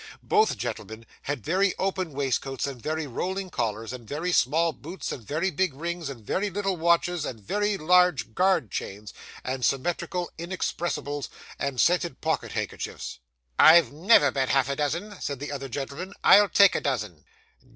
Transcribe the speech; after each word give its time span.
Both 0.23 0.57
gentlemen 0.57 1.05
had 1.21 1.45
very 1.45 1.75
open 1.77 2.11
waistcoats 2.13 2.65
and 2.65 2.81
very 2.81 3.05
rolling 3.05 3.51
collars, 3.51 3.93
and 3.93 4.07
very 4.07 4.31
small 4.31 4.73
boots, 4.73 5.11
and 5.11 5.21
very 5.23 5.51
big 5.51 5.75
rings, 5.75 6.09
and 6.09 6.25
very 6.25 6.49
little 6.49 6.75
watches, 6.75 7.23
and 7.23 7.39
very 7.39 7.77
large 7.77 8.33
guard 8.33 8.71
chains, 8.71 9.13
and 9.43 9.63
symmetrical 9.63 10.31
inexpressibles, 10.39 11.29
and 11.59 11.79
scented 11.79 12.19
pocket 12.19 12.53
handkerchiefs. 12.53 13.19
'I 13.59 13.79
never 13.91 14.31
bet 14.31 14.49
half 14.49 14.69
a 14.69 14.75
dozen!' 14.75 15.21
said 15.21 15.39
the 15.39 15.51
other 15.51 15.69
gentleman. 15.69 16.15
'I'll 16.23 16.49
take 16.49 16.73
a 16.73 16.81
dozen. 16.81 17.23